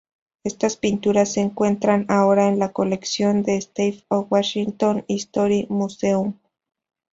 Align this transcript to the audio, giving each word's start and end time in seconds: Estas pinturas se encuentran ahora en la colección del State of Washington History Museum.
Estas 0.43 0.77
pinturas 0.77 1.31
se 1.31 1.41
encuentran 1.41 2.07
ahora 2.09 2.47
en 2.47 2.57
la 2.57 2.71
colección 2.71 3.43
del 3.43 3.59
State 3.59 4.03
of 4.09 4.31
Washington 4.31 5.03
History 5.07 5.67
Museum. 5.69 6.39